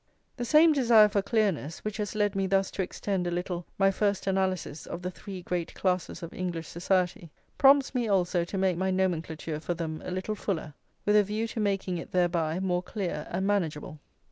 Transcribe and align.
The 0.37 0.45
same 0.45 0.73
desire 0.73 1.07
for 1.09 1.21
clearness, 1.21 1.85
which 1.85 1.97
has 1.97 2.15
led 2.15 2.35
me 2.35 2.47
thus 2.47 2.71
to 2.71 2.81
extend 2.81 3.27
a 3.27 3.29
little 3.29 3.67
my 3.77 3.91
first 3.91 4.25
analysis 4.25 4.87
of 4.87 5.03
the 5.03 5.11
three 5.11 5.43
great 5.43 5.75
classes 5.75 6.23
of 6.23 6.33
English 6.33 6.67
society, 6.67 7.29
prompts 7.59 7.93
me 7.93 8.07
also 8.07 8.43
to 8.43 8.57
make 8.57 8.77
my 8.77 8.89
nomenclature 8.89 9.59
for 9.59 9.75
them 9.75 10.01
a 10.03 10.09
little 10.09 10.33
fuller, 10.33 10.73
with 11.05 11.15
a 11.15 11.23
view 11.23 11.45
to 11.49 11.59
making 11.59 11.99
it 11.99 12.13
thereby 12.13 12.59
more 12.59 12.81
clear 12.81 13.27
and 13.29 13.45
manageable. 13.45 13.99